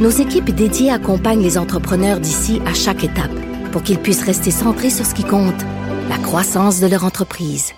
nos 0.00 0.10
équipes 0.10 0.50
dédiées 0.50 0.90
accompagnent 0.90 1.42
les 1.42 1.58
entrepreneurs 1.58 2.20
d'ici 2.20 2.60
à 2.66 2.74
chaque 2.74 3.04
étape 3.04 3.30
pour 3.70 3.82
qu'ils 3.82 3.98
puissent 3.98 4.24
rester 4.24 4.50
centrés 4.50 4.90
sur 4.90 5.06
ce 5.06 5.14
qui 5.14 5.24
compte, 5.24 5.60
la 6.08 6.18
croissance 6.18 6.80
de 6.80 6.86
leur 6.86 7.04
entreprise. 7.04 7.72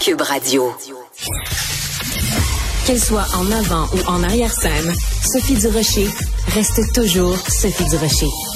Cube 0.00 0.20
Radio. 0.20 0.72
Qu'elle 2.86 3.00
soit 3.00 3.26
en 3.36 3.50
avant 3.52 3.86
ou 3.94 4.08
en 4.08 4.22
arrière-scène, 4.22 4.92
Sophie 5.32 5.56
Durocher 5.56 6.08
reste 6.48 6.92
toujours 6.94 7.36
Sophie 7.36 7.88
Durocher. 7.90 8.51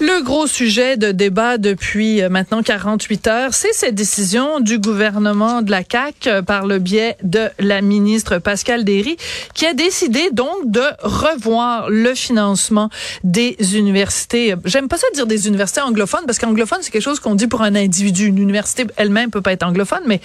Le 0.00 0.22
gros 0.22 0.46
sujet 0.46 0.96
de 0.96 1.12
débat 1.12 1.58
depuis 1.58 2.22
euh, 2.22 2.30
maintenant 2.30 2.62
48 2.62 3.26
heures, 3.26 3.54
c'est 3.54 3.74
cette 3.74 3.94
décision 3.94 4.58
du 4.58 4.78
gouvernement 4.78 5.60
de 5.60 5.70
la 5.70 5.82
CAQ 5.88 6.28
euh, 6.28 6.42
par 6.42 6.66
le 6.66 6.78
biais 6.78 7.16
de 7.22 7.50
la 7.58 7.82
ministre 7.82 8.38
Pascal 8.38 8.84
Derry 8.84 9.18
qui 9.54 9.66
a 9.66 9.74
décidé 9.74 10.30
donc 10.32 10.56
de 10.64 10.82
revoir 11.02 11.90
le 11.90 12.14
financement 12.14 12.88
des 13.22 13.54
universités. 13.76 14.54
J'aime 14.64 14.88
pas 14.88 14.96
ça 14.96 15.06
dire 15.14 15.26
des 15.26 15.46
universités 15.46 15.82
anglophones 15.82 16.24
parce 16.26 16.38
qu'anglophone 16.38 16.78
c'est 16.80 16.90
quelque 16.90 17.02
chose 17.02 17.20
qu'on 17.20 17.34
dit 17.34 17.46
pour 17.46 17.60
un 17.60 17.74
individu. 17.74 18.26
Une 18.26 18.38
université 18.38 18.86
elle-même 18.96 19.30
peut 19.30 19.42
pas 19.42 19.52
être 19.52 19.62
anglophone, 19.62 20.02
mais 20.06 20.22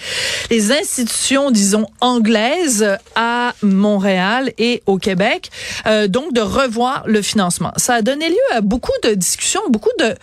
les 0.50 0.72
institutions 0.72 1.50
disons 1.50 1.86
anglaises 2.00 2.96
à 3.16 3.54
Montréal 3.62 4.50
et 4.56 4.82
au 4.86 4.96
Québec, 4.96 5.50
euh, 5.86 6.08
donc 6.08 6.32
de 6.32 6.40
revoir 6.40 7.02
le 7.06 7.20
financement. 7.20 7.72
Ça 7.76 7.94
a 7.94 8.02
donné 8.02 8.30
lieu 8.30 8.56
à 8.56 8.62
beaucoup 8.62 8.92
de 9.04 9.14
discussions 9.14 9.60
beaucoup 9.70 9.90
de, 9.98 10.14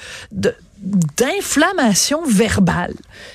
d'inflammation 0.86 2.24
verbale. 2.26 2.94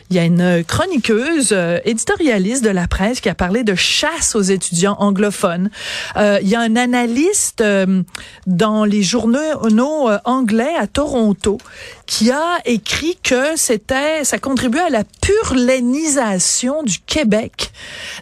Il 0.08 0.16
y 0.16 0.18
a 0.18 0.24
une 0.24 0.62
chroniqueuse 0.64 1.50
euh, 1.52 1.78
éditorialiste 1.84 2.62
de 2.62 2.70
la 2.70 2.86
presse 2.86 3.20
qui 3.20 3.28
a 3.28 3.34
parlé 3.34 3.64
de 3.64 3.74
chasse 3.74 4.36
aux 4.36 4.42
étudiants 4.42 4.96
anglophones. 4.98 5.70
Euh, 6.16 6.38
il 6.42 6.48
y 6.48 6.54
a 6.54 6.60
un 6.60 6.76
analyste 6.76 7.60
euh, 7.60 8.02
dans 8.46 8.84
les 8.84 9.02
journaux 9.02 10.08
anglais 10.24 10.74
à 10.78 10.86
Toronto 10.86 11.58
qui 12.06 12.30
a 12.30 12.58
écrit 12.64 13.18
que 13.22 13.56
c'était 13.56 14.24
ça 14.24 14.38
contribuait 14.38 14.80
à 14.80 14.90
la 14.90 15.04
purlénisation 15.20 16.82
du 16.82 16.98
Québec 17.00 17.72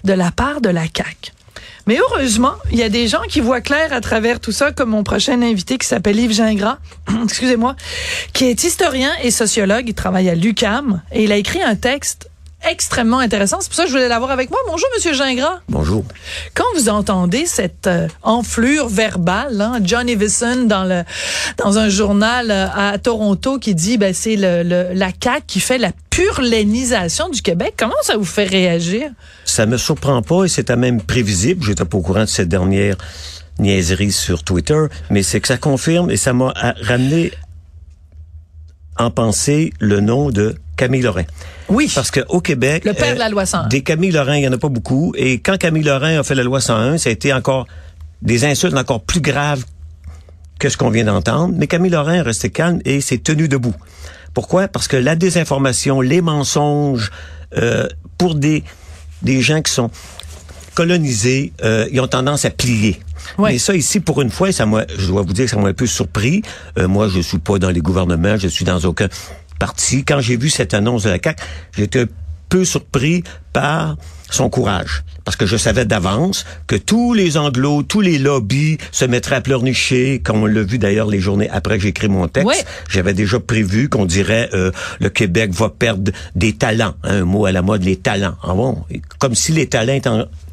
de 0.05 0.13
la 0.13 0.31
part 0.31 0.61
de 0.61 0.71
la 0.71 0.83
CAQ. 0.83 1.33
Mais 1.89 1.99
heureusement, 1.99 2.53
il 2.71 2.77
y 2.77 2.83
a 2.83 2.91
des 2.91 3.09
gens 3.09 3.23
qui 3.31 3.41
voient 3.41 3.63
clair 3.63 3.95
à 3.95 4.03
travers 4.03 4.41
tout 4.41 4.53
ça, 4.53 4.73
comme 4.73 4.91
mon 4.91 5.05
prochain 5.05 5.41
invité 5.41 5.79
qui 5.79 5.87
s'appelle 5.87 6.21
Yves 6.21 6.35
Gingras, 6.35 6.77
excusez-moi, 7.25 7.77
qui 8.35 8.45
est 8.45 8.63
historien 8.63 9.11
et 9.23 9.31
sociologue. 9.31 9.85
Il 9.89 9.95
travaille 9.95 10.29
à 10.29 10.35
l'UCAM 10.35 11.01
et 11.13 11.25
il 11.25 11.33
a 11.33 11.37
écrit 11.37 11.63
un 11.63 11.77
texte 11.77 12.29
extrêmement 12.67 13.19
intéressant. 13.19 13.59
C'est 13.61 13.69
pour 13.69 13.77
ça 13.77 13.83
que 13.85 13.89
je 13.89 13.95
voulais 13.95 14.09
l'avoir 14.09 14.31
avec 14.31 14.51
moi. 14.51 14.59
Bonjour, 14.67 14.89
Monsieur 14.97 15.13
Gingras. 15.13 15.61
Bonjour. 15.69 16.05
Quand 16.55 16.65
vous 16.75 16.89
entendez 16.89 17.47
cette 17.47 17.87
euh, 17.87 18.09
enflure 18.23 18.89
verbale, 18.89 19.61
hein, 19.61 19.79
John 19.83 20.09
Evison 20.09 20.65
dans 20.67 20.85
le 20.85 21.05
dans 21.57 21.79
un 21.79 21.89
journal 21.89 22.51
euh, 22.51 22.67
à 22.75 22.99
Toronto 22.99 23.59
qui 23.59 23.75
dit, 23.75 23.97
ben 23.97 24.13
c'est 24.13 24.37
le, 24.37 24.93
la 24.93 25.11
CAQ 25.23 25.45
qui 25.47 25.61
fait 25.61 25.79
la 25.79 25.93
purlénisation 26.11 27.29
du 27.29 27.43
Québec. 27.43 27.75
Comment 27.77 27.95
ça 28.03 28.17
vous 28.17 28.25
fait 28.25 28.45
réagir? 28.45 29.11
Ça 29.45 29.67
me 29.67 29.77
surprend 29.77 30.21
pas 30.23 30.45
et 30.45 30.49
c'était 30.49 30.77
même 30.77 31.01
prévisible. 31.01 31.65
J'étais 31.65 31.85
pas 31.85 31.99
au 31.99 32.03
courant 32.03 32.23
de 32.23 32.27
cette 32.27 32.49
dernière 32.49 32.97
niaiserie 33.59 34.13
sur 34.13 34.45
Twitter, 34.45 34.85
mais 35.11 35.23
c'est 35.23 35.41
que 35.41 35.49
ça 35.49 35.57
confirme 35.57 36.11
et 36.11 36.17
ça 36.17 36.33
m'a 36.33 36.53
ramené 36.83 37.33
en 38.97 39.11
pensée 39.11 39.73
le 39.81 40.01
nom 40.01 40.31
de 40.31 40.57
Camille 40.79 41.03
Lorrain. 41.03 41.25
Oui. 41.69 41.93
Parce 41.95 42.11
qu'au 42.11 42.41
Québec, 42.41 42.85
le 42.87 42.95
père 42.95 43.13
de 43.13 43.19
la 43.19 43.29
loi 43.29 43.45
101. 43.45 43.69
Des 43.69 43.83
Camille 43.83 44.13
Lorrain, 44.13 44.37
il 44.37 44.45
y 44.45 44.49
en 44.49 44.53
a 44.53 44.59
pas 44.59 44.71
beaucoup. 44.71 45.13
Et 45.17 45.41
quand 45.41 45.59
Camille 45.59 45.83
Lorrain 45.83 46.19
a 46.19 46.23
fait 46.23 46.35
la 46.35 46.45
loi 46.45 46.61
101, 46.61 46.97
ça 46.97 47.11
a 47.11 47.13
été 47.13 47.33
encore 47.35 47.67
des 48.23 48.45
insultes 48.45 48.77
encore 48.77 49.03
plus 49.03 49.21
graves 49.21 49.65
que 50.59 50.69
ce 50.69 50.77
qu'on 50.77 50.91
vient 50.91 51.05
d'entendre. 51.05 51.55
Mais 51.57 51.67
Camille 51.67 51.91
Lorrain 51.91 52.15
est 52.15 52.23
resté 52.23 52.51
calme 52.51 52.81
et 52.85 53.01
s'est 53.01 53.19
tenu 53.19 53.49
debout. 53.49 53.75
Pourquoi? 54.33 54.69
Parce 54.69 54.89
que 54.89 54.97
la 54.97 55.17
désinformation, 55.17 56.01
les 56.01 56.21
mensonges, 56.21 57.11
euh, 57.57 57.89
pour 58.17 58.35
des, 58.35 58.63
des 59.23 59.43
gens 59.43 59.61
qui 59.63 59.73
sont 59.73 59.91
colonisés, 60.75 61.53
euh, 61.65 61.89
ils 61.91 62.01
ont 62.01 62.07
tendance 62.07 62.45
à 62.45 62.51
plier. 62.51 63.01
Mais 63.39 63.59
ça 63.59 63.75
ici, 63.75 63.99
pour 63.99 64.23
une 64.23 64.31
fois, 64.31 64.53
ça 64.53 64.65
moi, 64.65 64.85
je 64.97 65.09
dois 65.09 65.23
vous 65.23 65.33
dire 65.33 65.47
que 65.47 65.51
ça 65.51 65.57
m'a 65.59 65.69
un 65.69 65.75
peu 65.75 65.87
surpris. 65.87 66.43
Euh, 66.79 66.87
moi, 66.87 67.09
je 67.09 67.21
suis 67.21 67.39
pas 67.39 67.59
dans 67.59 67.71
les 67.71 67.81
gouvernements, 67.81 68.37
je 68.37 68.47
suis 68.49 68.65
dans 68.65 68.79
aucun 68.81 69.09
parti. 69.59 70.05
Quand 70.05 70.21
j'ai 70.21 70.37
vu 70.37 70.51
cette 70.51 70.75
annonce 70.75 71.05
de 71.05 71.11
la 71.11 71.19
CAQ, 71.23 71.43
j'étais 71.77 72.01
un 72.03 72.07
peu 72.49 72.65
surpris 72.65 73.25
par 73.53 73.97
son 74.31 74.51
courage. 74.51 75.05
Parce 75.25 75.37
que 75.37 75.47
je 75.47 75.57
savais 75.57 75.85
d'avance 75.85 76.45
que 76.67 76.77
tous 76.77 77.15
les 77.15 77.37
anglos, 77.37 77.83
tous 77.83 78.01
les 78.01 78.19
lobbies 78.19 78.79
se 78.93 79.05
mettraient 79.05 79.37
à 79.37 79.41
pleurnicher, 79.41 80.21
comme 80.23 80.43
on 80.43 80.47
l'a 80.47 80.63
vu 80.63 80.79
d'ailleurs 80.79 81.09
les 81.09 81.21
journées 81.21 81.49
après 81.51 81.77
que 81.77 81.83
j'ai 81.83 81.91
écrit 81.91 82.09
mon 82.09 82.29
texte. 82.29 82.67
J'avais 82.89 83.15
déjà 83.15 83.41
prévu 83.41 83.89
qu'on 83.89 84.07
dirait 84.07 84.49
euh, 84.55 84.71
le 85.01 85.11
Québec 85.11 85.53
va 85.53 85.69
perdre 85.69 86.13
des 86.35 86.55
talents. 86.55 86.95
Hein, 87.05 87.21
un 87.21 87.25
mot 87.25 87.47
à 87.47 87.53
la 87.53 87.63
mode, 87.63 87.85
les 87.85 87.97
talents. 87.97 88.37
Ah 88.43 88.55
bon? 88.55 88.85
Comme 89.19 89.35
si 89.35 89.53
les 89.53 89.67
talents 89.67 89.95
étaient 89.95 90.11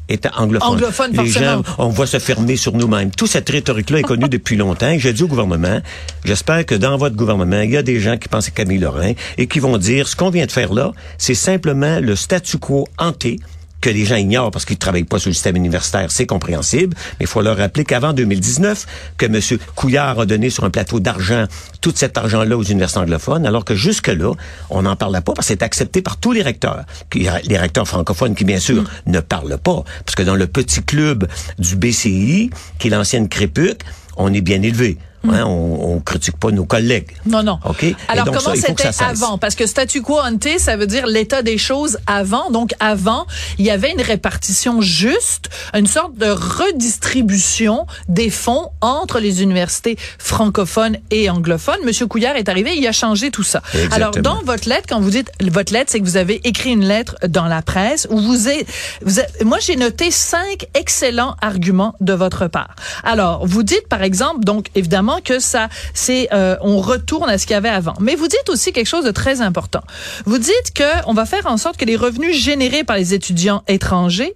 était 0.08 0.30
anglophone. 0.36 1.12
Les 1.12 1.28
gens, 1.28 1.62
on 1.78 1.88
va 1.88 2.06
se 2.06 2.18
fermer 2.18 2.56
sur 2.56 2.72
nous-mêmes. 2.72 3.10
Toute 3.10 3.28
cette 3.28 3.48
rhétorique-là 3.48 4.00
est 4.00 4.02
connue 4.02 4.28
depuis 4.28 4.56
longtemps. 4.56 4.94
J'ai 4.98 5.12
dit 5.12 5.22
au 5.22 5.28
gouvernement, 5.28 5.80
j'espère 6.24 6.64
que 6.64 6.74
dans 6.74 6.96
votre 6.96 7.16
gouvernement, 7.16 7.60
il 7.60 7.72
y 7.72 7.76
a 7.76 7.82
des 7.82 8.00
gens 8.00 8.16
qui 8.16 8.28
pensent 8.28 8.48
à 8.48 8.52
Camille 8.52 8.78
Lorrain 8.78 9.12
et 9.38 9.46
qui 9.46 9.58
vont 9.58 9.78
dire, 9.78 10.08
ce 10.08 10.16
qu'on 10.16 10.30
vient 10.30 10.46
de 10.46 10.52
faire 10.52 10.72
là, 10.72 10.92
c'est 11.18 11.34
simplement 11.34 12.00
le 12.00 12.16
statu 12.16 12.58
quo 12.58 12.86
hanté 12.98 13.40
que 13.86 13.90
les 13.92 14.04
gens 14.04 14.16
ignorent 14.16 14.50
parce 14.50 14.64
qu'ils 14.64 14.78
travaillent 14.78 15.04
pas 15.04 15.20
sur 15.20 15.30
le 15.30 15.34
système 15.34 15.54
universitaire, 15.54 16.10
c'est 16.10 16.26
compréhensible. 16.26 16.96
Mais 17.20 17.24
il 17.24 17.26
faut 17.28 17.40
leur 17.40 17.56
rappeler 17.56 17.84
qu'avant 17.84 18.12
2019, 18.12 18.84
que 19.16 19.26
M. 19.26 19.40
Couillard 19.76 20.18
a 20.18 20.26
donné 20.26 20.50
sur 20.50 20.64
un 20.64 20.70
plateau 20.70 20.98
d'argent 20.98 21.44
tout 21.80 21.92
cet 21.94 22.18
argent-là 22.18 22.56
aux 22.56 22.64
universités 22.64 22.98
anglophones, 22.98 23.46
alors 23.46 23.64
que 23.64 23.76
jusque-là, 23.76 24.32
on 24.70 24.82
n'en 24.82 24.96
parlait 24.96 25.20
pas 25.20 25.34
parce 25.34 25.46
que 25.46 25.54
c'est 25.54 25.62
accepté 25.62 26.02
par 26.02 26.16
tous 26.16 26.32
les 26.32 26.42
recteurs. 26.42 26.84
Les 27.14 27.58
recteurs 27.58 27.86
francophones 27.86 28.34
qui, 28.34 28.44
bien 28.44 28.58
sûr, 28.58 28.82
mm. 28.82 28.86
ne 29.06 29.20
parlent 29.20 29.58
pas. 29.58 29.84
Parce 30.04 30.16
que 30.16 30.24
dans 30.24 30.34
le 30.34 30.48
petit 30.48 30.82
club 30.82 31.28
du 31.60 31.76
BCI, 31.76 32.50
qui 32.80 32.88
est 32.88 32.90
l'ancienne 32.90 33.28
Crépuc, 33.28 33.82
on 34.16 34.34
est 34.34 34.40
bien 34.40 34.62
élevé. 34.62 34.98
Hein, 35.32 35.44
on, 35.46 35.96
on 35.96 36.00
critique 36.00 36.36
pas 36.36 36.50
nos 36.50 36.64
collègues. 36.64 37.10
Non, 37.26 37.42
non. 37.42 37.58
OK? 37.64 37.84
Alors, 38.08 38.26
comment 38.26 38.54
c'était 38.54 38.90
avant? 39.00 39.38
Parce 39.38 39.54
que 39.54 39.66
statu 39.66 40.02
quo 40.02 40.18
ante, 40.18 40.48
ça 40.58 40.76
veut 40.76 40.86
dire 40.86 41.06
l'état 41.06 41.42
des 41.42 41.58
choses 41.58 41.98
avant. 42.06 42.50
Donc, 42.50 42.72
avant, 42.80 43.26
il 43.58 43.64
y 43.64 43.70
avait 43.70 43.92
une 43.92 44.00
répartition 44.00 44.80
juste, 44.80 45.48
une 45.74 45.86
sorte 45.86 46.16
de 46.16 46.30
redistribution 46.30 47.86
des 48.08 48.30
fonds 48.30 48.70
entre 48.80 49.18
les 49.20 49.42
universités 49.42 49.96
francophones 50.18 50.96
et 51.10 51.30
anglophones. 51.30 51.84
Monsieur 51.84 52.06
Couillard 52.06 52.36
est 52.36 52.48
arrivé, 52.48 52.76
il 52.76 52.86
a 52.86 52.92
changé 52.92 53.30
tout 53.30 53.42
ça. 53.42 53.62
Alors, 53.90 54.12
dans 54.12 54.42
votre 54.42 54.68
lettre, 54.68 54.86
quand 54.88 55.00
vous 55.00 55.10
dites 55.10 55.30
votre 55.40 55.72
lettre, 55.72 55.90
c'est 55.90 56.00
que 56.00 56.04
vous 56.04 56.16
avez 56.16 56.40
écrit 56.46 56.72
une 56.72 56.84
lettre 56.84 57.16
dans 57.28 57.46
la 57.46 57.62
presse 57.62 58.06
où 58.10 58.18
vous 58.18 58.48
êtes, 58.48 58.66
vous 59.02 59.20
moi, 59.44 59.58
j'ai 59.60 59.76
noté 59.76 60.10
cinq 60.10 60.66
excellents 60.74 61.36
arguments 61.40 61.94
de 62.00 62.12
votre 62.12 62.46
part. 62.46 62.74
Alors, 63.04 63.46
vous 63.46 63.62
dites, 63.62 63.88
par 63.88 64.02
exemple, 64.02 64.44
donc, 64.44 64.68
évidemment, 64.74 65.15
que 65.20 65.38
ça, 65.38 65.68
c'est, 65.94 66.28
euh, 66.32 66.56
on 66.60 66.78
retourne 66.80 67.28
à 67.28 67.38
ce 67.38 67.46
qu'il 67.46 67.54
y 67.54 67.56
avait 67.56 67.68
avant. 67.68 67.94
Mais 68.00 68.14
vous 68.14 68.28
dites 68.28 68.48
aussi 68.48 68.72
quelque 68.72 68.86
chose 68.86 69.04
de 69.04 69.10
très 69.10 69.40
important. 69.40 69.82
Vous 70.24 70.38
dites 70.38 70.72
que 70.74 71.06
on 71.06 71.14
va 71.14 71.26
faire 71.26 71.46
en 71.46 71.56
sorte 71.56 71.76
que 71.76 71.84
les 71.84 71.96
revenus 71.96 72.36
générés 72.36 72.84
par 72.84 72.96
les 72.96 73.14
étudiants 73.14 73.62
étrangers 73.68 74.34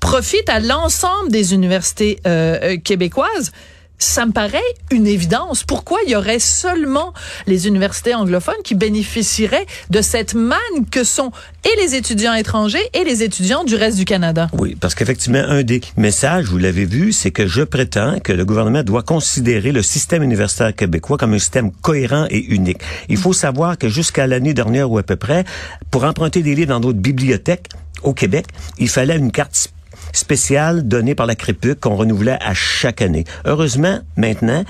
profitent 0.00 0.48
à 0.48 0.60
l'ensemble 0.60 1.30
des 1.30 1.54
universités 1.54 2.18
euh, 2.26 2.58
euh 2.62 2.76
québécoises 2.76 3.52
ça 4.02 4.26
me 4.26 4.32
paraît 4.32 4.60
une 4.90 5.06
évidence. 5.06 5.64
Pourquoi 5.64 5.98
il 6.06 6.10
y 6.10 6.16
aurait 6.16 6.38
seulement 6.38 7.12
les 7.46 7.66
universités 7.66 8.14
anglophones 8.14 8.62
qui 8.64 8.74
bénéficieraient 8.74 9.66
de 9.90 10.02
cette 10.02 10.34
manne 10.34 10.58
que 10.90 11.04
sont 11.04 11.30
et 11.64 11.80
les 11.80 11.94
étudiants 11.94 12.34
étrangers 12.34 12.82
et 12.94 13.04
les 13.04 13.22
étudiants 13.22 13.64
du 13.64 13.76
reste 13.76 13.96
du 13.96 14.04
Canada? 14.04 14.48
Oui, 14.52 14.76
parce 14.78 14.94
qu'effectivement, 14.94 15.42
un 15.46 15.62
des 15.62 15.80
messages, 15.96 16.46
vous 16.46 16.58
l'avez 16.58 16.84
vu, 16.84 17.12
c'est 17.12 17.30
que 17.30 17.46
je 17.46 17.62
prétends 17.62 18.18
que 18.18 18.32
le 18.32 18.44
gouvernement 18.44 18.82
doit 18.82 19.02
considérer 19.02 19.72
le 19.72 19.82
système 19.82 20.22
universitaire 20.22 20.74
québécois 20.74 21.16
comme 21.16 21.34
un 21.34 21.38
système 21.38 21.70
cohérent 21.70 22.26
et 22.30 22.44
unique. 22.52 22.78
Il 23.08 23.16
faut 23.16 23.32
savoir 23.32 23.78
que 23.78 23.88
jusqu'à 23.88 24.26
l'année 24.26 24.54
dernière 24.54 24.90
ou 24.90 24.98
à 24.98 25.02
peu 25.02 25.16
près, 25.16 25.44
pour 25.90 26.04
emprunter 26.04 26.42
des 26.42 26.54
livres 26.54 26.70
dans 26.70 26.80
d'autres 26.80 26.98
bibliothèques 26.98 27.68
au 28.02 28.12
Québec, 28.12 28.46
il 28.78 28.88
fallait 28.88 29.16
une 29.16 29.30
carte 29.30 29.72
spéciales 30.12 30.86
données 30.86 31.14
par 31.14 31.26
la 31.26 31.34
CREPUC 31.34 31.80
qu'on 31.80 31.96
renouvelait 31.96 32.38
à 32.40 32.54
chaque 32.54 33.02
année. 33.02 33.24
Heureusement, 33.44 34.00
maintenant, 34.16 34.64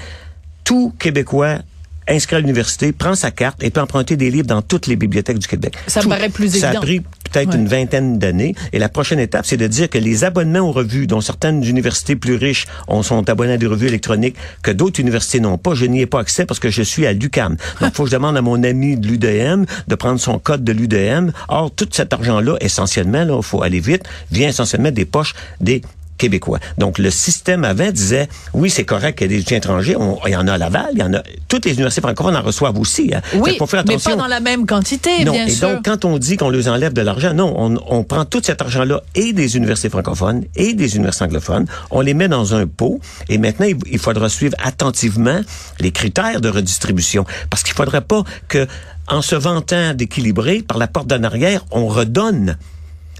tout 0.65 0.95
Québécois 0.99 1.59
inscrit 2.09 2.37
à 2.37 2.41
l'université, 2.41 2.93
prend 2.93 3.15
sa 3.15 3.31
carte 3.31 3.63
et 3.63 3.71
peut 3.71 3.81
emprunter 3.81 4.17
des 4.17 4.31
livres 4.31 4.47
dans 4.47 4.63
toutes 4.63 4.87
les 4.87 4.97
bibliothèques 4.97 5.39
du 5.39 5.47
Québec. 5.49 5.75
Ça 5.87 6.01
me 6.01 6.05
Tout- 6.05 6.09
paraît 6.11 6.29
plus 6.29 6.49
Ça 6.59 6.67
a 6.67 6.71
évident. 6.71 6.81
pris 6.83 7.01
peut-être 7.31 7.51
Ouais. 7.51 7.57
une 7.57 7.67
vingtaine 7.69 8.19
d'années. 8.19 8.55
Et 8.73 8.79
la 8.79 8.89
prochaine 8.89 9.19
étape, 9.19 9.47
c'est 9.47 9.57
de 9.57 9.67
dire 9.67 9.89
que 9.89 9.97
les 9.99 10.25
abonnements 10.25 10.61
aux 10.69 10.73
revues, 10.73 11.07
dont 11.07 11.21
certaines 11.21 11.65
universités 11.65 12.15
plus 12.17 12.35
riches 12.37 12.67
ont, 12.89 13.03
sont 13.03 13.29
abonnés 13.31 13.55
à 13.55 13.57
des 13.57 13.67
revues 13.67 13.87
électroniques 13.89 14.37
que 14.63 14.71
d'autres 14.71 15.01
universités 15.01 15.41
n'ont 15.41 15.57
pas, 15.59 15.75
je 15.75 15.87
n'y 15.87 16.01
ai 16.03 16.07
pas 16.07 16.21
accès 16.21 16.45
parce 16.45 16.61
que 16.61 16.71
je 16.71 16.83
suis 16.83 17.07
à 17.07 17.13
l'UCAM. 17.13 17.57
Donc, 17.81 17.91
il 17.93 17.97
faut 17.97 18.05
que 18.05 18.11
je 18.11 18.15
demande 18.17 18.37
à 18.37 18.43
mon 18.43 18.63
ami 18.63 18.97
de 18.97 19.07
l'UDM 19.09 19.65
de 19.89 19.95
prendre 19.95 20.21
son 20.21 20.39
code 20.39 20.63
de 20.65 20.73
l'UDM. 20.73 21.31
Or, 21.49 21.71
tout 21.75 21.89
cet 21.91 22.13
argent-là, 22.13 22.57
essentiellement, 22.61 23.25
là, 23.25 23.37
il 23.39 23.43
faut 23.43 23.63
aller 23.63 23.81
vite, 23.81 24.03
vient 24.31 24.49
essentiellement 24.49 24.91
des 24.91 25.05
poches 25.07 25.35
des 25.61 25.81
québécois. 26.23 26.61
Donc, 26.79 26.99
le 26.99 27.11
système 27.11 27.65
avant 27.65 27.91
disait, 27.91 28.29
oui, 28.55 28.71
c'est 28.71 28.85
correct 28.85 29.19
qu'il 29.19 29.31
y 29.31 29.35
ait 29.35 29.37
des 29.37 29.41
étudiants 29.43 29.59
étrangers. 29.59 29.97
On- 29.97 30.19
il 30.27 30.33
y 30.33 30.37
en 30.37 30.47
a 30.47 30.53
à 30.55 30.59
Laval, 30.59 30.91
il 30.93 31.01
y 31.01 31.03
en 31.03 31.13
a. 31.15 31.23
Toutes 31.49 31.65
les 31.67 31.73
universités 31.73 32.01
francophones 32.01 32.37
en 32.37 32.43
reçoivent 32.43 32.79
aussi. 32.79 33.13
Hein. 33.15 33.21
Oui, 33.35 33.57
faut 33.59 33.67
faire 33.67 33.83
mais 33.87 33.95
attention. 33.95 34.13
pas 34.17 34.23
dans 34.23 34.29
la 34.29 34.41
même 34.41 34.65
quantité, 34.67 35.25
Non, 35.25 35.33
bien 35.33 35.47
et 35.47 35.51
sûr. 35.51 35.69
donc 35.69 35.85
quand 35.85 36.05
on 36.05 36.17
dit 36.19 36.37
qu'on 36.37 36.49
leur 36.51 36.67
enlève 36.69 36.93
de 36.93 37.03
l'argent, 37.03 37.35
non, 37.35 37.53
on, 37.57 37.77
on 37.89 38.05
prend 38.05 38.25
tout 38.25 38.41
cet 38.43 38.63
argent-là 38.63 39.03
et 39.17 39.33
des 39.33 39.57
universités 39.57 39.91
francophones 39.91 40.45
et 40.55 40.75
des 40.75 40.95
universités 40.97 41.25
anglophones, 41.25 41.67
on 41.91 42.01
les 42.01 42.15
met 42.15 42.29
dans 42.29 42.55
un 42.55 42.67
pot 42.67 43.01
et 43.29 43.39
maintenant 43.39 43.67
il, 43.67 43.77
il 43.91 43.99
faudra 43.99 44.29
suivre 44.29 44.55
attentivement 44.63 45.41
les 45.81 45.91
critères 45.91 46.41
de 46.41 46.49
redistribution 46.49 47.25
parce 47.51 47.63
qu'il 47.65 47.75
faudrait 47.75 48.01
pas 48.03 48.23
que 48.49 48.67
en 49.09 49.21
se 49.23 49.35
vantant 49.35 49.95
d'équilibrer 49.95 50.63
par 50.63 50.79
la 50.79 50.87
porte 50.87 51.09
d'en 51.09 51.23
arrière, 51.25 51.65
on 51.73 51.87
redonne 51.89 52.57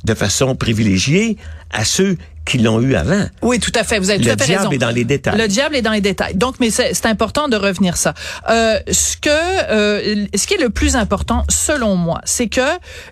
de 0.05 0.15
façon 0.15 0.55
privilégiée 0.55 1.37
à 1.71 1.85
ceux 1.85 2.17
qui 2.45 2.59
l'ont 2.59 2.81
eu 2.81 2.95
avant. 2.95 3.27
Oui, 3.43 3.61
tout 3.61 3.73
à 3.75 3.85
fait. 3.85 3.99
Vous 3.99 4.11
avez 4.11 4.19
tout 4.19 4.27
Le 4.27 4.33
à 4.33 4.37
fait 4.37 4.47
diable 4.47 4.63
raison. 4.63 4.73
est 4.73 4.79
dans 4.79 4.91
les 4.91 5.05
détails. 5.05 5.39
Le 5.39 5.49
diable 5.49 5.77
est 5.77 5.83
dans 5.83 5.93
les 5.93 6.01
détails. 6.01 6.35
Donc, 6.35 6.57
mais 6.61 6.71
c'est 6.71 7.07
important 7.07 7.49
de 7.49 7.57
revenir 7.57 7.97
ça. 7.97 8.15
Euh, 8.51 8.79
ce 8.91 9.17
que, 9.17 9.29
euh, 9.31 10.27
ce 10.35 10.47
qui 10.47 10.55
est 10.55 10.61
le 10.61 10.71
plus 10.71 10.97
important, 10.97 11.45
selon 11.49 11.97
moi, 11.97 12.21
c'est 12.25 12.49
que 12.49 12.61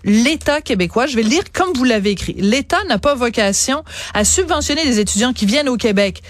l'État 0.03 0.61
québécois, 0.61 1.07
je 1.07 1.15
vais 1.15 1.23
le 1.23 1.29
lire 1.29 1.43
comme 1.53 1.73
vous 1.75 1.83
l'avez 1.85 2.11
écrit, 2.11 2.35
l'État 2.37 2.79
n'a 2.89 2.97
pas 2.97 3.15
vocation 3.15 3.83
à 4.13 4.23
subventionner 4.25 4.83
les 4.85 4.99
étudiants 4.99 5.33
qui 5.33 5.45
viennent 5.45 5.69
au 5.69 5.77
Québec 5.77 6.21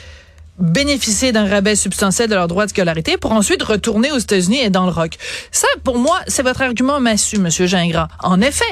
bénéficier 0.61 1.31
d'un 1.31 1.47
rabais 1.47 1.75
substantiel 1.75 2.29
de 2.29 2.35
leur 2.35 2.47
droit 2.47 2.65
de 2.65 2.69
scolarité 2.69 3.17
pour 3.17 3.31
ensuite 3.31 3.63
retourner 3.63 4.11
aux 4.11 4.17
États-Unis 4.17 4.59
et 4.59 4.69
dans 4.69 4.85
le 4.85 4.91
rock. 4.91 5.17
Ça, 5.51 5.67
pour 5.83 5.97
moi, 5.97 6.19
c'est 6.27 6.43
votre 6.43 6.61
argument 6.61 6.99
massu, 6.99 7.39
Monsieur 7.39 7.67
Gingras. 7.67 8.07
En 8.21 8.41
effet, 8.41 8.63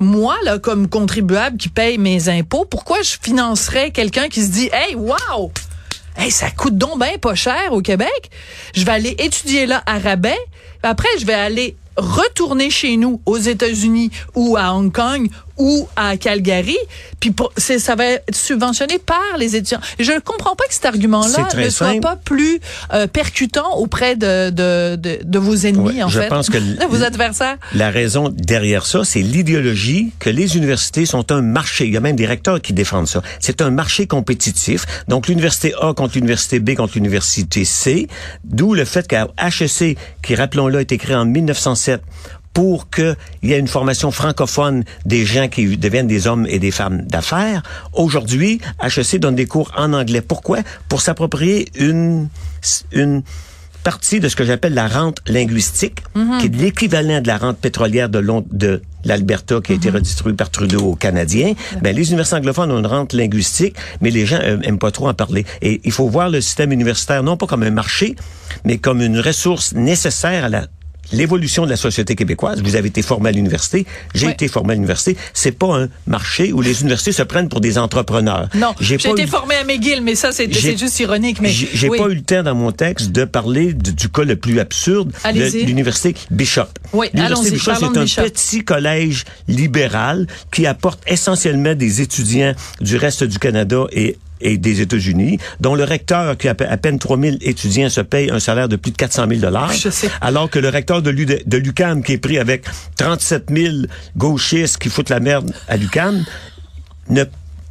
moi, 0.00 0.36
là, 0.44 0.58
comme 0.58 0.88
contribuable 0.88 1.56
qui 1.56 1.68
paye 1.68 1.98
mes 1.98 2.28
impôts, 2.28 2.64
pourquoi 2.64 3.02
je 3.02 3.16
financerais 3.20 3.90
quelqu'un 3.90 4.28
qui 4.28 4.42
se 4.42 4.50
dit, 4.50 4.70
hey, 4.72 4.94
wow! 4.94 5.52
Hey, 6.16 6.30
ça 6.30 6.50
coûte 6.50 6.78
donc 6.78 7.00
bien 7.00 7.18
pas 7.20 7.34
cher 7.34 7.72
au 7.72 7.80
Québec. 7.80 8.30
Je 8.74 8.84
vais 8.84 8.92
aller 8.92 9.16
étudier 9.18 9.66
là 9.66 9.82
à 9.84 9.98
rabais. 9.98 10.38
Après, 10.82 11.08
je 11.18 11.26
vais 11.26 11.34
aller 11.34 11.76
retourner 11.96 12.70
chez 12.70 12.96
nous 12.96 13.20
aux 13.26 13.38
États-Unis 13.38 14.10
ou 14.34 14.56
à 14.56 14.72
Hong 14.74 14.92
Kong 14.92 15.28
ou 15.58 15.88
à 15.96 16.16
Calgary. 16.16 16.76
Puis 17.20 17.30
pour- 17.30 17.52
ça 17.56 17.94
va 17.94 18.04
être 18.06 18.34
subventionné 18.34 18.98
par 18.98 19.20
les 19.38 19.56
étudiants. 19.56 19.80
Je 19.98 20.12
ne 20.12 20.18
comprends 20.18 20.56
pas 20.56 20.64
que 20.66 20.74
cet 20.74 20.84
argument-là 20.86 21.48
ne 21.56 21.68
soit 21.70 21.86
simple. 21.88 22.00
pas 22.00 22.16
plus 22.16 22.60
euh, 22.92 23.06
percutant 23.06 23.76
auprès 23.76 24.16
de, 24.16 24.50
de, 24.50 24.96
de, 24.96 25.18
de 25.22 25.38
vos 25.38 25.54
ennemis, 25.54 25.96
Ouais, 25.98 26.02
en 26.02 26.08
je 26.08 26.20
fait. 26.20 26.28
pense 26.28 26.50
que 26.50 26.58
vos 26.88 27.02
adversaires. 27.02 27.56
La 27.74 27.90
raison 27.90 28.28
derrière 28.30 28.84
ça, 28.86 29.04
c'est 29.04 29.20
l'idéologie 29.22 30.12
que 30.18 30.30
les 30.30 30.56
universités 30.56 31.06
sont 31.06 31.30
un 31.32 31.42
marché. 31.42 31.86
Il 31.86 31.92
y 31.92 31.96
a 31.96 32.00
même 32.00 32.16
des 32.16 32.26
recteurs 32.26 32.60
qui 32.60 32.72
défendent 32.72 33.08
ça. 33.08 33.22
C'est 33.40 33.62
un 33.62 33.70
marché 33.70 34.06
compétitif. 34.06 34.84
Donc, 35.08 35.28
l'université 35.28 35.72
A 35.80 35.94
contre 35.94 36.14
l'université 36.16 36.58
B 36.60 36.74
contre 36.74 36.94
l'université 36.94 37.64
C. 37.64 38.08
D'où 38.44 38.74
le 38.74 38.84
fait 38.84 39.06
qu'à 39.06 39.28
HEC, 39.38 39.96
qui, 40.22 40.34
rappelons-le, 40.34 40.78
a 40.78 40.82
été 40.82 40.98
créé 40.98 41.14
en 41.16 41.24
1907, 41.24 42.00
pour 42.54 42.88
qu'il 42.88 43.16
y 43.42 43.52
ait 43.52 43.58
une 43.58 43.68
formation 43.68 44.10
francophone 44.10 44.84
des 45.04 45.26
gens 45.26 45.48
qui 45.48 45.76
deviennent 45.76 46.06
des 46.06 46.26
hommes 46.26 46.46
et 46.48 46.58
des 46.58 46.70
femmes 46.70 47.02
d'affaires. 47.02 47.62
Aujourd'hui, 47.92 48.60
HEC 48.80 49.18
donne 49.18 49.34
des 49.34 49.46
cours 49.46 49.72
en 49.76 49.92
anglais. 49.92 50.22
Pourquoi? 50.22 50.60
Pour 50.88 51.02
s'approprier 51.02 51.68
une, 51.74 52.28
une 52.92 53.22
partie 53.82 54.18
de 54.20 54.28
ce 54.28 54.36
que 54.36 54.44
j'appelle 54.44 54.72
la 54.72 54.88
rente 54.88 55.18
linguistique, 55.26 56.00
qui 56.40 56.46
est 56.46 56.56
l'équivalent 56.56 57.20
de 57.20 57.26
la 57.26 57.36
rente 57.36 57.58
pétrolière 57.58 58.08
de, 58.08 58.24
de 58.50 58.82
l'Alberta 59.04 59.60
qui 59.60 59.72
a 59.72 59.74
été 59.74 59.90
redistribuée 59.90 60.34
par 60.34 60.50
Trudeau 60.50 60.80
aux 60.80 60.96
Canadiens. 60.96 61.54
Ben, 61.82 61.94
les 61.94 62.08
universités 62.08 62.36
anglophones 62.36 62.72
ont 62.72 62.78
une 62.78 62.86
rente 62.86 63.12
linguistique, 63.12 63.76
mais 64.00 64.10
les 64.10 64.26
gens 64.26 64.38
euh, 64.42 64.58
aiment 64.62 64.78
pas 64.78 64.90
trop 64.90 65.08
en 65.08 65.14
parler. 65.14 65.44
Et 65.60 65.80
il 65.84 65.92
faut 65.92 66.08
voir 66.08 66.30
le 66.30 66.40
système 66.40 66.72
universitaire 66.72 67.22
non 67.22 67.36
pas 67.36 67.46
comme 67.46 67.62
un 67.62 67.70
marché, 67.70 68.16
mais 68.64 68.78
comme 68.78 69.02
une 69.02 69.20
ressource 69.20 69.74
nécessaire 69.74 70.44
à 70.44 70.48
la 70.48 70.66
l'évolution 71.12 71.64
de 71.64 71.70
la 71.70 71.76
société 71.76 72.14
québécoise. 72.16 72.62
Vous 72.62 72.76
avez 72.76 72.88
été 72.88 73.02
formé 73.02 73.28
à 73.28 73.32
l'université, 73.32 73.86
j'ai 74.14 74.28
été 74.28 74.48
formé 74.48 74.72
à 74.72 74.74
l'université. 74.74 75.16
C'est 75.32 75.52
pas 75.52 75.74
un 75.82 75.88
marché 76.06 76.52
où 76.52 76.60
les 76.60 76.80
universités 76.80 77.12
se 77.12 77.22
prennent 77.22 77.48
pour 77.48 77.60
des 77.60 77.78
entrepreneurs. 77.78 78.48
Non, 78.54 78.74
j'ai 78.80 78.96
été 78.96 79.22
eu- 79.22 79.26
formé 79.26 79.54
à 79.56 79.64
McGill, 79.64 80.02
mais 80.02 80.14
ça, 80.14 80.32
c'est 80.32 80.52
juste 80.52 81.00
ironique. 81.00 81.40
Mais 81.40 81.50
j'ai 81.50 81.88
oui. 81.88 81.98
pas 81.98 82.08
eu 82.08 82.14
le 82.14 82.22
temps 82.22 82.42
dans 82.42 82.54
mon 82.54 82.72
texte 82.72 83.10
de 83.12 83.24
parler 83.24 83.72
du, 83.72 83.92
du 83.92 84.08
cas 84.08 84.24
le 84.24 84.36
plus 84.36 84.58
absurde 84.60 85.12
l'université 85.66 86.14
Bishop. 86.30 86.62
Oui, 86.92 87.08
l'université 87.12 87.48
allons-y, 87.48 87.50
Bishop, 87.58 87.72
c'est 87.78 87.98
un 87.98 88.02
Bishop. 88.02 88.22
petit 88.22 88.64
collège 88.64 89.24
libéral 89.48 90.26
qui 90.52 90.66
apporte 90.66 91.00
essentiellement 91.06 91.74
des 91.74 92.00
étudiants 92.00 92.54
du 92.80 92.96
reste 92.96 93.24
du 93.24 93.38
Canada 93.38 93.84
et 93.92 94.16
et 94.40 94.58
des 94.58 94.80
États-Unis, 94.80 95.38
dont 95.60 95.74
le 95.74 95.84
recteur, 95.84 96.36
qui 96.36 96.48
a 96.48 96.54
à 96.68 96.76
peine 96.76 96.98
3000 96.98 97.38
étudiants, 97.40 97.88
se 97.88 98.00
paye 98.00 98.30
un 98.30 98.40
salaire 98.40 98.68
de 98.68 98.76
plus 98.76 98.90
de 98.92 98.96
400 98.96 99.26
000 99.28 99.40
dollars, 99.40 99.72
alors 100.20 100.50
que 100.50 100.58
le 100.58 100.68
recteur 100.68 101.02
de 101.02 101.10
de 101.12 101.56
l'UCAM, 101.56 102.02
qui 102.02 102.12
est 102.12 102.18
pris 102.18 102.38
avec 102.38 102.64
37 102.96 103.44
000 103.50 103.74
gauchistes 104.16 104.78
qui 104.78 104.88
foutent 104.90 105.10
la 105.10 105.20
merde 105.20 105.52
à 105.68 105.76
l'UCAM, 105.76 106.24
ne 107.08 107.24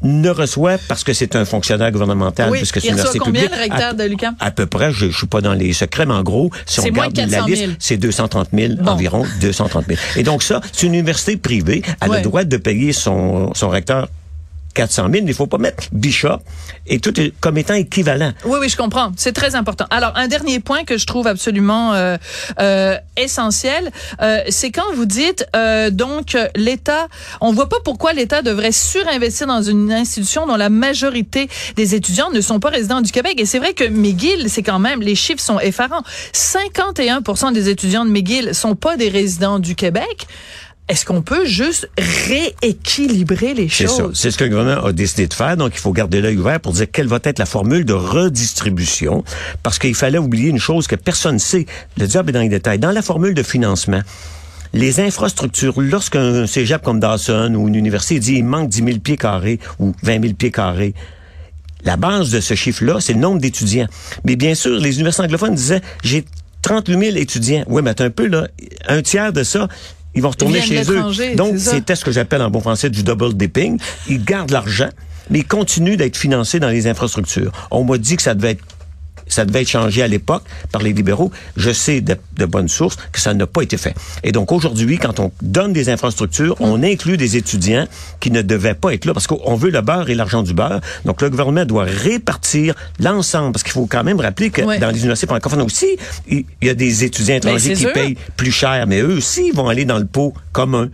ne 0.05 0.29
reçoit 0.29 0.77
parce 0.89 1.01
que 1.05 1.13
c'est 1.13 1.33
un 1.37 1.45
fonctionnaire 1.45 1.89
gouvernemental 1.89 2.49
Oui, 2.51 2.57
puisque 2.57 2.81
c'est 2.81 2.87
une 2.89 2.93
université 2.95 3.19
combien, 3.19 3.43
publique. 3.43 3.57
le 3.57 3.63
recteur 3.71 3.89
À- 3.91 3.93
de 3.93 4.03
l'UQAM? 4.03 4.35
À 4.41 4.51
peu 4.51 4.65
près, 4.65 4.91
je, 4.91 5.09
je 5.09 5.17
suis 5.17 5.27
pas 5.27 5.39
dans 5.39 5.53
les 5.53 5.71
secrets, 5.71 6.05
mais 6.05 6.13
en 6.13 6.23
gros, 6.23 6.51
si 6.65 6.81
on 6.81 6.83
regarde 6.83 7.13
de 7.13 7.21
la 7.21 7.27
400 7.27 7.47
000. 7.47 7.67
liste, 7.67 7.75
c'est 7.79 7.95
230 7.95 8.49
000 8.53 8.73
Bon. 8.81 8.91
environ, 8.91 9.23
230 9.39 9.85
000. 9.87 9.97
Et 10.17 10.23
donc 10.23 10.43
ça, 10.43 10.59
c'est 10.73 10.87
une 10.87 10.95
université 10.95 11.37
privée, 11.37 11.83
elle 12.01 12.07
a 12.09 12.11
Ouais. 12.11 12.17
le 12.17 12.23
droit 12.23 12.43
de 12.43 12.57
payer 12.57 12.91
son, 12.91 13.53
son 13.53 13.69
recteur 13.69 14.09
400 14.73 15.09
000, 15.11 15.25
mais 15.25 15.31
il 15.31 15.33
faut 15.33 15.47
pas 15.47 15.57
mettre 15.57 15.83
Bishop 15.91 16.39
et 16.87 16.99
tout 16.99 17.13
comme 17.39 17.57
étant 17.57 17.75
équivalent. 17.75 18.33
Oui, 18.45 18.57
oui, 18.59 18.69
je 18.69 18.77
comprends. 18.77 19.11
C'est 19.17 19.33
très 19.33 19.55
important. 19.55 19.85
Alors, 19.89 20.13
un 20.15 20.27
dernier 20.27 20.59
point 20.59 20.83
que 20.83 20.97
je 20.97 21.05
trouve 21.05 21.27
absolument 21.27 21.93
euh, 21.93 22.17
euh, 22.59 22.97
essentiel, 23.17 23.91
euh, 24.21 24.39
c'est 24.49 24.71
quand 24.71 24.93
vous 24.95 25.05
dites 25.05 25.45
euh, 25.55 25.89
donc 25.89 26.37
l'État, 26.55 27.07
on 27.41 27.53
voit 27.53 27.69
pas 27.69 27.77
pourquoi 27.83 28.13
l'État 28.13 28.41
devrait 28.41 28.71
surinvestir 28.71 29.47
dans 29.47 29.61
une 29.61 29.91
institution 29.91 30.47
dont 30.47 30.55
la 30.55 30.69
majorité 30.69 31.47
des 31.75 31.95
étudiants 31.95 32.31
ne 32.31 32.41
sont 32.41 32.59
pas 32.59 32.69
résidents 32.69 33.01
du 33.01 33.11
Québec. 33.11 33.39
Et 33.39 33.45
c'est 33.45 33.59
vrai 33.59 33.73
que 33.73 33.85
McGill, 33.87 34.49
c'est 34.49 34.63
quand 34.63 34.79
même, 34.79 35.01
les 35.01 35.15
chiffres 35.15 35.41
sont 35.41 35.59
effarants. 35.59 36.03
51% 36.33 37.53
des 37.53 37.69
étudiants 37.69 38.05
de 38.05 38.11
McGill 38.11 38.55
sont 38.55 38.75
pas 38.75 38.97
des 38.97 39.09
résidents 39.09 39.59
du 39.59 39.75
Québec. 39.75 40.27
Est-ce 40.89 41.05
qu'on 41.05 41.21
peut 41.21 41.45
juste 41.45 41.89
rééquilibrer 41.97 43.53
les 43.53 43.69
C'est 43.69 43.87
ça. 43.87 43.97
choses? 44.03 44.19
C'est 44.19 44.31
ce 44.31 44.37
que 44.37 44.43
le 44.43 44.49
gouvernement 44.49 44.85
a 44.85 44.91
décidé 44.91 45.27
de 45.27 45.33
faire. 45.33 45.55
Donc, 45.55 45.71
il 45.73 45.79
faut 45.79 45.93
garder 45.93 46.19
l'œil 46.19 46.37
ouvert 46.37 46.59
pour 46.59 46.73
dire 46.73 46.87
quelle 46.91 47.07
va 47.07 47.19
être 47.23 47.39
la 47.39 47.45
formule 47.45 47.85
de 47.85 47.93
redistribution. 47.93 49.23
Parce 49.63 49.79
qu'il 49.79 49.95
fallait 49.95 50.17
oublier 50.17 50.49
une 50.49 50.59
chose 50.59 50.87
que 50.87 50.95
personne 50.95 51.35
ne 51.35 51.39
sait. 51.39 51.65
Le 51.97 52.05
diable 52.05 52.29
est 52.29 52.33
dans 52.33 52.41
les 52.41 52.49
détails. 52.49 52.79
Dans 52.79 52.91
la 52.91 53.01
formule 53.01 53.33
de 53.33 53.43
financement, 53.43 54.01
les 54.73 54.99
infrastructures, 54.99 55.79
lorsqu'un 55.79 56.47
cégep 56.47 56.81
comme 56.81 56.99
Dawson 56.99 57.53
ou 57.55 57.67
une 57.69 57.75
université 57.75 58.19
dit 58.19 58.33
il 58.35 58.43
manque 58.45 58.69
10 58.69 58.83
000 58.83 58.99
pieds 58.99 59.17
carrés 59.17 59.59
ou 59.79 59.93
20 60.03 60.21
000 60.21 60.33
pieds 60.33 60.51
carrés, 60.51 60.93
la 61.85 61.95
base 61.95 62.29
de 62.31 62.39
ce 62.41 62.55
chiffre-là, 62.55 62.97
c'est 62.99 63.13
le 63.13 63.19
nombre 63.19 63.39
d'étudiants. 63.39 63.87
Mais 64.25 64.35
bien 64.35 64.55
sûr, 64.55 64.79
les 64.79 64.95
universités 64.95 65.23
anglophones 65.23 65.55
disaient, 65.55 65.81
j'ai 66.03 66.25
38 66.61 66.99
000 66.99 67.17
étudiants. 67.17 67.63
Oui, 67.67 67.81
mais 67.83 67.91
attends 67.91 68.05
un 68.05 68.09
peu, 68.09 68.27
là. 68.27 68.47
Un 68.87 69.01
tiers 69.01 69.31
de 69.33 69.43
ça, 69.43 69.67
ils 70.15 70.21
vont 70.21 70.29
retourner 70.29 70.59
Ils 70.59 70.63
chez 70.63 70.91
eux. 70.91 71.35
Donc, 71.35 71.57
c'était 71.57 71.95
ce 71.95 72.05
que 72.05 72.11
j'appelle 72.11 72.41
en 72.41 72.49
bon 72.49 72.61
français 72.61 72.89
du 72.89 73.03
double 73.03 73.33
dipping. 73.33 73.79
Ils 74.07 74.23
gardent 74.23 74.51
l'argent, 74.51 74.89
mais 75.29 75.39
ils 75.39 75.47
continuent 75.47 75.95
d'être 75.95 76.17
financés 76.17 76.59
dans 76.59 76.69
les 76.69 76.87
infrastructures. 76.87 77.51
On 77.71 77.83
m'a 77.83 77.97
dit 77.97 78.15
que 78.15 78.21
ça 78.21 78.35
devait 78.35 78.51
être 78.51 78.63
ça 79.27 79.45
devait 79.45 79.61
être 79.61 79.69
changé 79.69 80.01
à 80.03 80.07
l'époque 80.07 80.43
par 80.71 80.81
les 80.81 80.93
libéraux. 80.93 81.31
Je 81.57 81.71
sais 81.71 82.01
de, 82.01 82.15
de 82.37 82.45
bonnes 82.45 82.67
sources 82.67 82.97
que 83.11 83.19
ça 83.19 83.33
n'a 83.33 83.47
pas 83.47 83.61
été 83.61 83.77
fait. 83.77 83.93
Et 84.23 84.31
donc 84.31 84.51
aujourd'hui, 84.51 84.97
quand 84.97 85.19
on 85.19 85.31
donne 85.41 85.73
des 85.73 85.89
infrastructures, 85.89 86.55
on 86.59 86.83
inclut 86.83 87.17
des 87.17 87.37
étudiants 87.37 87.87
qui 88.19 88.31
ne 88.31 88.41
devaient 88.41 88.73
pas 88.73 88.93
être 88.93 89.05
là 89.05 89.13
parce 89.13 89.27
qu'on 89.27 89.55
veut 89.55 89.69
le 89.71 89.81
beurre 89.81 90.09
et 90.09 90.15
l'argent 90.15 90.43
du 90.43 90.53
beurre. 90.53 90.81
Donc 91.05 91.21
le 91.21 91.29
gouvernement 91.29 91.65
doit 91.65 91.85
répartir 91.85 92.75
l'ensemble 92.99 93.51
parce 93.53 93.63
qu'il 93.63 93.73
faut 93.73 93.85
quand 93.85 94.03
même 94.03 94.19
rappeler 94.19 94.49
que 94.49 94.61
dans 94.79 94.89
les 94.91 94.99
universités 94.99 95.27
francophones 95.27 95.61
aussi, 95.61 95.97
il 96.27 96.45
y 96.61 96.69
a 96.69 96.73
des 96.75 97.03
étudiants 97.03 97.35
étrangers 97.35 97.59
c'est 97.69 97.73
qui 97.73 97.81
sûr. 97.81 97.93
payent 97.93 98.17
plus 98.37 98.51
cher, 98.51 98.85
mais 98.87 98.99
eux 99.01 99.15
aussi 99.17 99.51
vont 99.51 99.67
aller 99.69 99.85
dans 99.85 99.97
le 99.99 100.05
pot 100.05 100.33
commun. 100.51 100.89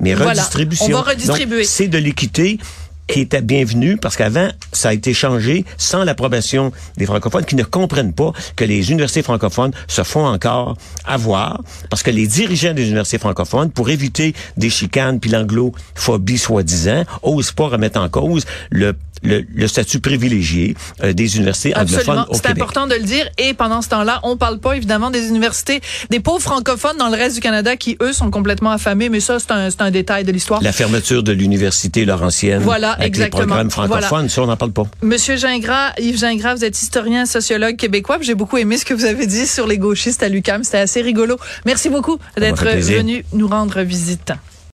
Mais 0.00 0.14
Voilà. 0.14 0.30
redistribution. 0.32 0.86
On 0.88 1.02
va 1.02 1.10
redistribuer. 1.10 1.64
C'est 1.64 1.86
de 1.88 1.98
l'équité 1.98 2.58
qui 2.58 2.81
était 3.08 3.42
bienvenu 3.42 3.96
parce 3.96 4.16
qu'avant, 4.16 4.48
ça 4.72 4.90
a 4.90 4.92
été 4.92 5.12
changé 5.12 5.64
sans 5.76 6.04
l'approbation 6.04 6.72
des 6.96 7.06
francophones 7.06 7.44
qui 7.44 7.56
ne 7.56 7.64
comprennent 7.64 8.12
pas 8.12 8.32
que 8.56 8.64
les 8.64 8.90
universités 8.90 9.22
francophones 9.22 9.72
se 9.88 10.02
font 10.02 10.26
encore 10.26 10.76
avoir 11.04 11.62
parce 11.90 12.02
que 12.02 12.10
les 12.10 12.26
dirigeants 12.26 12.74
des 12.74 12.84
universités 12.84 13.18
francophones, 13.18 13.70
pour 13.70 13.90
éviter 13.90 14.34
des 14.56 14.70
chicanes 14.70 15.20
puis 15.20 15.30
l'anglophobie 15.30 16.38
soi-disant, 16.38 17.04
osent 17.22 17.52
pas 17.52 17.68
remettre 17.68 18.00
en 18.00 18.08
cause 18.08 18.44
le 18.70 18.94
le, 19.22 19.44
le 19.54 19.68
statut 19.68 20.00
privilégié 20.00 20.74
euh, 21.02 21.12
des 21.12 21.36
universités 21.36 21.74
Absolument. 21.74 22.12
anglophones 22.12 22.26
au 22.30 22.34
C'est 22.34 22.46
important 22.48 22.86
de 22.86 22.94
le 22.94 23.02
dire. 23.02 23.28
Et 23.38 23.54
pendant 23.54 23.82
ce 23.82 23.88
temps-là, 23.90 24.20
on 24.22 24.36
parle 24.36 24.58
pas 24.58 24.74
évidemment 24.76 25.10
des 25.10 25.28
universités, 25.28 25.80
des 26.10 26.20
pauvres 26.20 26.40
francophones 26.42 26.96
dans 26.98 27.08
le 27.08 27.16
reste 27.16 27.34
du 27.36 27.40
Canada 27.40 27.76
qui, 27.76 27.96
eux, 28.02 28.12
sont 28.12 28.30
complètement 28.30 28.70
affamés. 28.70 29.08
Mais 29.08 29.20
ça, 29.20 29.38
c'est 29.38 29.50
un, 29.50 29.70
c'est 29.70 29.80
un 29.82 29.90
détail 29.90 30.24
de 30.24 30.32
l'histoire. 30.32 30.62
La 30.62 30.72
fermeture 30.72 31.22
de 31.22 31.32
l'université 31.32 32.04
Laurentienne 32.04 32.62
Voilà, 32.62 32.92
avec 32.92 33.06
exactement. 33.08 33.42
les 33.42 33.46
programmes 33.46 33.70
francophones, 33.70 34.08
Voilà. 34.08 34.28
ça, 34.28 34.42
on 34.42 34.46
n'en 34.46 34.56
parle 34.56 34.72
pas. 34.72 34.84
Monsieur 35.02 35.36
Gingras, 35.36 35.92
Yves 35.98 36.18
Gingras, 36.18 36.54
vous 36.56 36.64
êtes 36.64 36.80
historien, 36.80 37.26
sociologue 37.26 37.76
québécois. 37.76 38.18
J'ai 38.20 38.34
beaucoup 38.34 38.56
aimé 38.58 38.76
ce 38.78 38.84
que 38.84 38.94
vous 38.94 39.04
avez 39.04 39.26
dit 39.26 39.46
sur 39.46 39.66
les 39.66 39.78
gauchistes 39.78 40.22
à 40.22 40.28
l'UQAM. 40.28 40.64
C'était 40.64 40.78
assez 40.78 41.02
rigolo. 41.02 41.36
Merci 41.66 41.88
beaucoup 41.88 42.18
d'être 42.36 42.64
venu 42.64 43.24
nous 43.32 43.48
rendre 43.48 43.80
visite. 43.82 44.32